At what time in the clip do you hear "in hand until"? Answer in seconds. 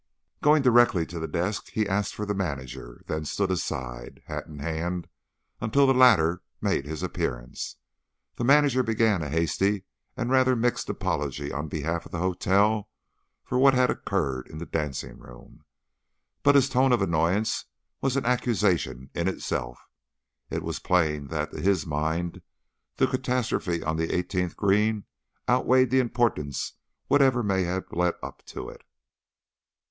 4.47-5.85